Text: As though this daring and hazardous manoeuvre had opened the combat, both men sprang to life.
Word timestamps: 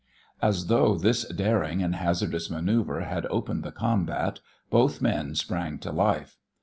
As 0.41 0.65
though 0.65 0.95
this 0.97 1.25
daring 1.25 1.83
and 1.83 1.93
hazardous 1.95 2.49
manoeuvre 2.49 3.05
had 3.05 3.27
opened 3.27 3.61
the 3.63 3.71
combat, 3.71 4.39
both 4.71 4.99
men 4.99 5.35
sprang 5.35 5.77
to 5.77 5.91
life. 5.91 6.37